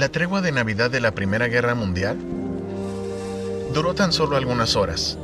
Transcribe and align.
La 0.00 0.08
tregua 0.08 0.40
de 0.40 0.50
Navidad 0.50 0.90
de 0.90 0.98
la 0.98 1.10
Primera 1.10 1.46
Guerra 1.48 1.74
Mundial 1.74 2.16
duró 3.74 3.94
tan 3.94 4.14
solo 4.14 4.38
algunas 4.38 4.74
horas, 4.74 5.18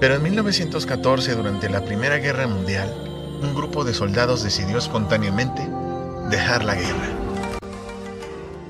pero 0.00 0.16
en 0.16 0.24
1914, 0.24 1.36
durante 1.36 1.70
la 1.70 1.84
Primera 1.84 2.16
Guerra 2.16 2.48
Mundial, 2.48 2.92
un 3.40 3.54
grupo 3.54 3.84
de 3.84 3.94
soldados 3.94 4.42
decidió 4.42 4.78
espontáneamente 4.78 5.64
dejar 6.30 6.64
la 6.64 6.74
guerra, 6.74 7.06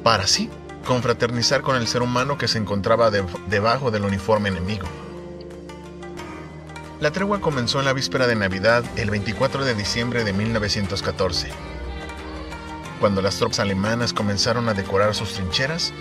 para 0.02 0.24
así 0.24 0.50
confraternizar 0.86 1.62
con 1.62 1.76
el 1.76 1.86
ser 1.86 2.02
humano 2.02 2.36
que 2.36 2.46
se 2.46 2.58
encontraba 2.58 3.10
debajo 3.48 3.90
del 3.90 4.04
uniforme 4.04 4.50
enemigo. 4.50 4.86
La 7.00 7.10
tregua 7.10 7.40
comenzó 7.40 7.78
en 7.78 7.86
la 7.86 7.94
víspera 7.94 8.26
de 8.26 8.36
Navidad, 8.36 8.84
el 8.96 9.08
24 9.08 9.64
de 9.64 9.74
diciembre 9.74 10.24
de 10.24 10.34
1914 10.34 11.75
cuando 13.00 13.22
las 13.22 13.36
tropas 13.36 13.60
alemanas 13.60 14.12
comenzaron 14.12 14.68
a 14.68 14.74
decorar 14.74 15.14
sus 15.14 15.34
trincheras 15.34 15.92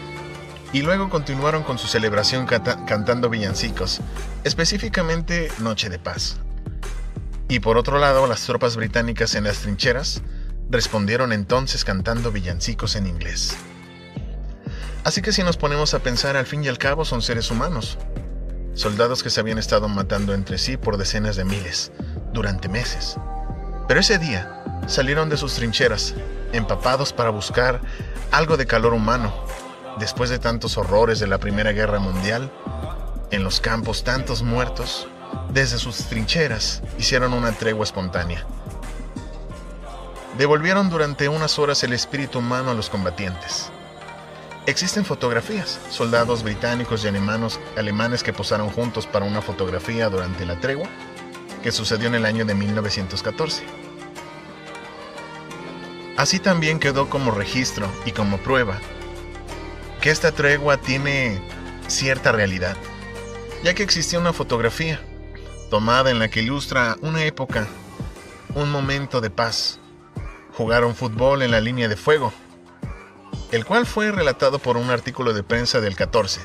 y 0.74 0.82
luego 0.82 1.10
continuaron 1.10 1.64
con 1.64 1.78
su 1.78 1.88
celebración 1.88 2.46
cantando 2.46 3.30
villancicos, 3.30 4.02
específicamente 4.44 5.50
Noche 5.60 5.90
de 5.90 6.00
Paz. 6.00 6.38
Y 7.48 7.60
por 7.60 7.78
otro 7.78 8.00
lado, 8.00 8.28
las 8.28 8.46
tropas 8.46 8.76
británicas 8.76 9.36
en 9.36 9.44
las 9.44 9.60
trincheras 9.60 10.22
respondieron 10.70 11.32
entonces 11.32 11.86
cantando 11.86 12.32
villancicos 12.32 12.96
en 12.96 13.08
inglés. 13.08 13.56
Así 15.04 15.22
que 15.22 15.32
si 15.32 15.44
nos 15.44 15.58
ponemos 15.58 15.94
a 15.94 16.00
pensar, 16.00 16.36
al 16.36 16.48
fin 16.48 16.64
y 16.64 16.68
al 16.68 16.80
cabo 16.80 17.06
son 17.06 17.22
seres 17.22 17.52
humanos, 17.52 18.00
soldados 18.74 19.22
que 19.22 19.30
se 19.30 19.40
habían 19.40 19.60
estado 19.60 19.88
matando 19.88 20.34
entre 20.34 20.58
sí 20.58 20.78
por 20.78 20.98
decenas 20.98 21.36
de 21.36 21.46
miles, 21.46 21.92
durante 22.34 22.68
meses. 22.68 23.16
Pero 23.88 24.00
ese 24.00 24.18
día 24.18 24.64
salieron 24.88 25.30
de 25.30 25.38
sus 25.38 25.56
trincheras 25.56 26.14
empapados 26.54 27.14
para 27.14 27.30
buscar 27.30 27.82
algo 28.32 28.58
de 28.58 28.66
calor 28.66 28.94
humano. 28.94 29.34
Después 30.00 30.30
de 30.30 30.40
tantos 30.40 30.78
horrores 30.78 31.20
de 31.20 31.28
la 31.28 31.38
Primera 31.38 31.72
Guerra 31.72 32.00
Mundial, 32.00 32.52
en 33.32 33.44
los 33.44 33.60
campos 33.60 34.04
tantos 34.04 34.44
muertos, 34.44 35.08
desde 35.52 35.78
sus 35.78 35.98
trincheras 36.06 36.82
hicieron 36.98 37.34
una 37.34 37.52
tregua 37.52 37.84
espontánea. 37.84 38.46
Devolvieron 40.38 40.90
durante 40.90 41.30
unas 41.30 41.58
horas 41.60 41.84
el 41.84 41.94
espíritu 41.94 42.40
humano 42.40 42.72
a 42.72 42.74
los 42.74 42.90
combatientes. 42.90 43.70
Existen 44.66 45.06
fotografías, 45.06 45.80
soldados 45.90 46.44
británicos 46.44 47.04
y 47.04 47.08
alemanes, 47.08 47.60
alemanes 47.78 48.24
que 48.24 48.34
posaron 48.34 48.70
juntos 48.70 49.08
para 49.08 49.26
una 49.26 49.42
fotografía 49.42 50.10
durante 50.10 50.46
la 50.46 50.60
tregua, 50.60 50.90
que 51.64 51.72
sucedió 51.72 52.08
en 52.08 52.16
el 52.16 52.26
año 52.26 52.46
de 52.46 52.56
1914. 52.56 53.85
Así 56.18 56.40
también 56.40 56.80
quedó 56.80 57.10
como 57.10 57.32
registro 57.32 57.88
y 58.06 58.12
como 58.12 58.38
prueba 58.38 58.80
que 60.02 60.12
esta 60.12 60.32
tregua 60.32 60.78
tiene 60.78 61.42
cierta 61.88 62.32
realidad, 62.32 62.78
ya 63.64 63.74
que 63.74 63.84
existía 63.84 64.20
una 64.20 64.34
fotografía 64.34 65.02
tomada 65.70 66.12
en 66.12 66.20
la 66.20 66.30
que 66.30 66.42
ilustra 66.42 66.96
una 67.02 67.24
época, 67.24 67.68
un 68.54 68.72
momento 68.72 69.20
de 69.20 69.30
paz. 69.30 69.80
Jugaron 70.54 70.96
fútbol 70.96 71.42
en 71.42 71.52
la 71.52 71.60
línea 71.60 71.90
de 71.90 71.98
fuego, 71.98 72.32
el 73.52 73.66
cual 73.66 73.86
fue 73.86 74.12
relatado 74.12 74.60
por 74.60 74.78
un 74.78 74.90
artículo 74.90 75.34
de 75.34 75.44
prensa 75.44 75.82
del 75.82 75.96
14, 75.96 76.40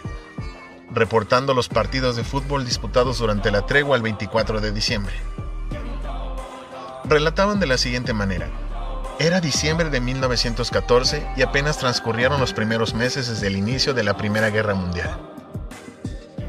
reportando 0.91 1.55
los 1.55 1.69
partidos 1.69 2.17
de 2.17 2.25
fútbol 2.25 2.65
disputados 2.65 3.19
durante 3.19 3.53
la 3.53 3.67
tregua 3.67 3.97
el 3.97 4.03
24 4.03 4.61
de 4.61 4.73
diciembre. 4.73 5.15
Relataban 7.05 7.61
de 7.61 7.67
la 7.67 7.79
siguiente 7.79 8.13
manera. 8.13 8.49
Era 9.21 9.43
diciembre 9.43 9.91
de 9.91 10.01
1914 10.01 11.27
y 11.37 11.43
apenas 11.43 11.77
transcurrieron 11.77 12.41
los 12.41 12.55
primeros 12.55 12.95
meses 12.95 13.29
desde 13.29 13.49
el 13.49 13.57
inicio 13.59 13.93
de 13.93 14.03
la 14.03 14.17
Primera 14.17 14.49
Guerra 14.49 14.73
Mundial. 14.73 15.15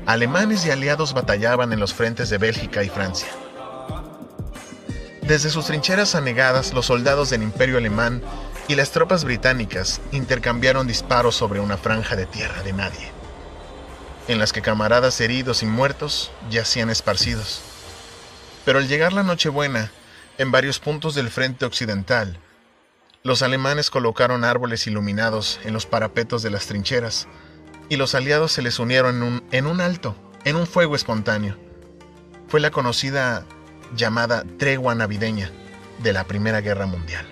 Alemanes 0.06 0.66
y 0.66 0.72
aliados 0.72 1.14
batallaban 1.14 1.74
en 1.74 1.82
los 1.82 1.94
frentes 1.94 2.30
de 2.30 2.38
Bélgica 2.38 2.82
y 2.82 2.88
Francia. 2.88 3.28
Desde 5.22 5.50
sus 5.50 5.66
trincheras 5.66 6.16
anegadas, 6.16 6.72
los 6.74 6.86
soldados 6.86 7.30
del 7.30 7.44
Imperio 7.44 7.78
Alemán 7.78 8.22
y 8.70 8.76
las 8.76 8.92
tropas 8.92 9.26
británicas 9.26 10.00
intercambiaron 10.14 10.88
disparos 10.88 11.36
sobre 11.36 11.60
una 11.60 11.76
franja 11.76 12.16
de 12.16 12.26
tierra 12.26 12.64
de 12.64 12.72
nadie, 12.72 13.12
en 14.30 14.40
las 14.40 14.54
que 14.54 14.62
camaradas 14.62 15.20
heridos 15.20 15.62
y 15.62 15.66
muertos 15.66 16.32
yacían 16.50 16.90
esparcidos. 16.90 17.64
Pero 18.64 18.80
al 18.80 18.88
llegar 18.88 19.12
la 19.12 19.24
Nochebuena, 19.24 19.92
en 20.38 20.52
varios 20.52 20.80
puntos 20.80 21.16
del 21.16 21.30
frente 21.30 21.66
occidental, 21.66 22.40
los 23.24 23.44
alemanes 23.44 23.90
colocaron 23.90 24.44
árboles 24.44 24.88
iluminados 24.88 25.60
en 25.64 25.74
los 25.74 25.86
parapetos 25.86 26.42
de 26.42 26.50
las 26.50 26.66
trincheras 26.66 27.28
y 27.88 27.98
los 27.98 28.16
aliados 28.16 28.52
se 28.52 28.62
les 28.62 28.80
unieron 28.80 29.18
en 29.18 29.24
un, 29.24 29.44
en 29.52 29.68
un 29.68 29.82
alto, 29.82 30.16
en 30.44 30.56
un 30.56 30.66
fuego 30.66 30.96
espontáneo. 30.96 31.58
Fue 32.48 32.60
la 32.60 32.72
conocida 32.72 33.46
llamada 33.96 34.44
tregua 34.58 34.96
navideña 34.96 35.52
de 36.02 36.14
la 36.14 36.24
Primera 36.24 36.62
Guerra 36.62 36.88
Mundial. 36.88 37.26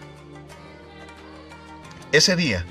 Ese 2.11 2.35
día, 2.35 2.65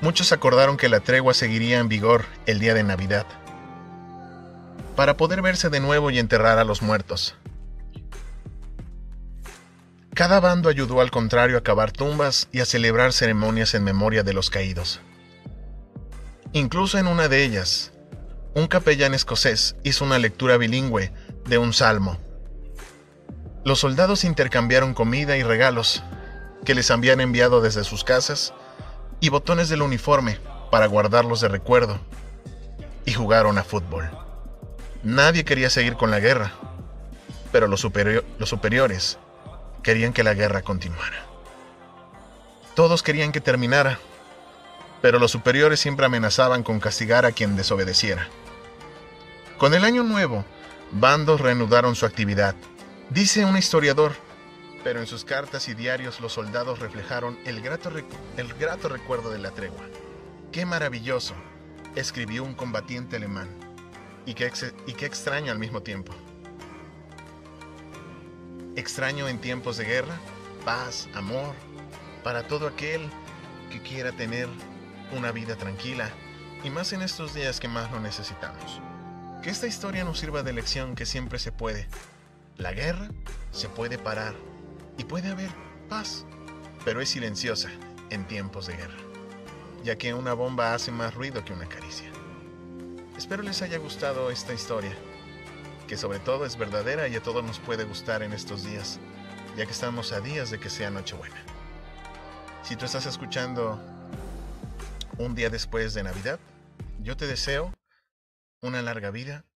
muchos 0.00 0.32
acordaron 0.32 0.76
que 0.76 0.88
la 0.88 1.00
tregua 1.00 1.34
seguiría 1.34 1.78
en 1.78 1.88
vigor 1.88 2.24
el 2.46 2.58
día 2.58 2.74
de 2.74 2.82
Navidad, 2.82 3.26
para 4.96 5.16
poder 5.16 5.42
verse 5.42 5.68
de 5.70 5.78
nuevo 5.78 6.10
y 6.10 6.18
enterrar 6.18 6.58
a 6.58 6.64
los 6.64 6.82
muertos. 6.82 7.36
Cada 10.18 10.40
bando 10.40 10.68
ayudó 10.68 11.00
al 11.00 11.12
contrario 11.12 11.56
a 11.56 11.62
cavar 11.62 11.92
tumbas 11.92 12.48
y 12.50 12.58
a 12.58 12.64
celebrar 12.64 13.12
ceremonias 13.12 13.74
en 13.74 13.84
memoria 13.84 14.24
de 14.24 14.32
los 14.32 14.50
caídos. 14.50 15.00
Incluso 16.52 16.98
en 16.98 17.06
una 17.06 17.28
de 17.28 17.44
ellas, 17.44 17.92
un 18.52 18.66
capellán 18.66 19.14
escocés 19.14 19.76
hizo 19.84 20.04
una 20.04 20.18
lectura 20.18 20.56
bilingüe 20.56 21.12
de 21.46 21.58
un 21.58 21.72
salmo. 21.72 22.18
Los 23.64 23.78
soldados 23.78 24.24
intercambiaron 24.24 24.92
comida 24.92 25.36
y 25.36 25.44
regalos 25.44 26.02
que 26.64 26.74
les 26.74 26.90
habían 26.90 27.20
enviado 27.20 27.60
desde 27.60 27.84
sus 27.84 28.02
casas 28.02 28.52
y 29.20 29.28
botones 29.28 29.68
del 29.68 29.82
uniforme 29.82 30.40
para 30.72 30.86
guardarlos 30.86 31.42
de 31.42 31.46
recuerdo 31.46 32.00
y 33.04 33.12
jugaron 33.12 33.56
a 33.56 33.62
fútbol. 33.62 34.10
Nadie 35.04 35.44
quería 35.44 35.70
seguir 35.70 35.94
con 35.94 36.10
la 36.10 36.18
guerra, 36.18 36.54
pero 37.52 37.68
los, 37.68 37.86
los 38.40 38.48
superiores 38.48 39.16
querían 39.88 40.12
que 40.12 40.22
la 40.22 40.34
guerra 40.34 40.60
continuara. 40.60 41.24
Todos 42.74 43.02
querían 43.02 43.32
que 43.32 43.40
terminara, 43.40 43.98
pero 45.00 45.18
los 45.18 45.30
superiores 45.30 45.80
siempre 45.80 46.04
amenazaban 46.04 46.62
con 46.62 46.78
castigar 46.78 47.24
a 47.24 47.32
quien 47.32 47.56
desobedeciera. 47.56 48.28
Con 49.56 49.72
el 49.72 49.86
año 49.86 50.02
nuevo, 50.02 50.44
bandos 50.92 51.40
reanudaron 51.40 51.96
su 51.96 52.04
actividad, 52.04 52.54
dice 53.08 53.46
un 53.46 53.56
historiador, 53.56 54.12
pero 54.84 55.00
en 55.00 55.06
sus 55.06 55.24
cartas 55.24 55.70
y 55.70 55.74
diarios 55.74 56.20
los 56.20 56.34
soldados 56.34 56.80
reflejaron 56.80 57.38
el 57.46 57.62
grato, 57.62 57.90
el 58.36 58.52
grato 58.60 58.90
recuerdo 58.90 59.30
de 59.30 59.38
la 59.38 59.52
tregua. 59.52 59.86
¡Qué 60.52 60.66
maravilloso! 60.66 61.32
escribió 61.96 62.44
un 62.44 62.52
combatiente 62.52 63.16
alemán, 63.16 63.48
y 64.26 64.34
qué, 64.34 64.52
y 64.86 64.92
qué 64.92 65.06
extraño 65.06 65.50
al 65.50 65.58
mismo 65.58 65.80
tiempo. 65.80 66.12
Extraño 68.78 69.26
en 69.26 69.40
tiempos 69.40 69.76
de 69.76 69.84
guerra, 69.84 70.16
paz, 70.64 71.08
amor, 71.12 71.52
para 72.22 72.46
todo 72.46 72.68
aquel 72.68 73.10
que 73.72 73.82
quiera 73.82 74.12
tener 74.12 74.48
una 75.10 75.32
vida 75.32 75.56
tranquila, 75.56 76.08
y 76.62 76.70
más 76.70 76.92
en 76.92 77.02
estos 77.02 77.34
días 77.34 77.58
que 77.58 77.66
más 77.66 77.90
lo 77.90 77.98
necesitamos. 77.98 78.80
Que 79.42 79.50
esta 79.50 79.66
historia 79.66 80.04
nos 80.04 80.20
sirva 80.20 80.44
de 80.44 80.52
lección 80.52 80.94
que 80.94 81.06
siempre 81.06 81.40
se 81.40 81.50
puede. 81.50 81.88
La 82.56 82.70
guerra 82.70 83.08
se 83.50 83.68
puede 83.68 83.98
parar 83.98 84.36
y 84.96 85.02
puede 85.02 85.32
haber 85.32 85.50
paz, 85.88 86.24
pero 86.84 87.00
es 87.00 87.08
silenciosa 87.08 87.70
en 88.10 88.28
tiempos 88.28 88.68
de 88.68 88.76
guerra, 88.76 88.98
ya 89.82 89.98
que 89.98 90.14
una 90.14 90.34
bomba 90.34 90.72
hace 90.72 90.92
más 90.92 91.14
ruido 91.16 91.44
que 91.44 91.52
una 91.52 91.68
caricia. 91.68 92.12
Espero 93.16 93.42
les 93.42 93.60
haya 93.60 93.78
gustado 93.78 94.30
esta 94.30 94.54
historia 94.54 94.96
que 95.88 95.96
sobre 95.96 96.20
todo 96.20 96.44
es 96.44 96.56
verdadera 96.56 97.08
y 97.08 97.16
a 97.16 97.22
todos 97.22 97.42
nos 97.42 97.58
puede 97.58 97.84
gustar 97.84 98.22
en 98.22 98.34
estos 98.34 98.62
días, 98.62 99.00
ya 99.56 99.64
que 99.64 99.72
estamos 99.72 100.12
a 100.12 100.20
días 100.20 100.50
de 100.50 100.60
que 100.60 100.68
sea 100.68 100.90
Nochebuena. 100.90 101.42
Si 102.62 102.76
tú 102.76 102.84
estás 102.84 103.06
escuchando 103.06 103.80
un 105.16 105.34
día 105.34 105.48
después 105.48 105.94
de 105.94 106.02
Navidad, 106.02 106.38
yo 107.00 107.16
te 107.16 107.26
deseo 107.26 107.74
una 108.60 108.82
larga 108.82 109.10
vida, 109.10 109.46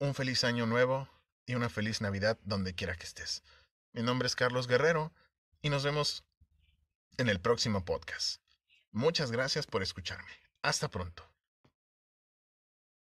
un 0.00 0.14
feliz 0.14 0.42
año 0.42 0.64
nuevo 0.66 1.08
y 1.44 1.54
una 1.54 1.68
feliz 1.68 2.00
Navidad 2.00 2.38
donde 2.44 2.74
quiera 2.74 2.96
que 2.96 3.04
estés. 3.04 3.42
Mi 3.92 4.02
nombre 4.02 4.26
es 4.26 4.36
Carlos 4.36 4.66
Guerrero 4.66 5.12
y 5.60 5.68
nos 5.68 5.84
vemos 5.84 6.24
en 7.18 7.28
el 7.28 7.40
próximo 7.40 7.84
podcast. 7.84 8.40
Muchas 8.90 9.30
gracias 9.30 9.66
por 9.66 9.82
escucharme. 9.82 10.32
Hasta 10.62 10.88
pronto. 10.88 11.35